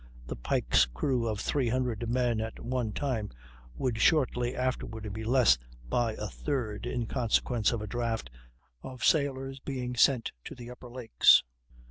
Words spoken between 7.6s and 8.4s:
of a draft